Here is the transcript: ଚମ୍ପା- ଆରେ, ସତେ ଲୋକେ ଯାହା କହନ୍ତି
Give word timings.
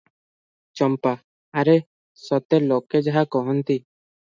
ଚମ୍ପା- 0.81 1.11
ଆରେ, 1.63 1.77
ସତେ 2.25 2.65
ଲୋକେ 2.67 3.07
ଯାହା 3.11 3.29
କହନ୍ତି 3.41 3.83